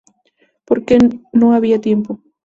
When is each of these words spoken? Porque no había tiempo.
Porque 0.65 0.97
no 1.31 1.53
había 1.53 1.79
tiempo. 1.79 2.19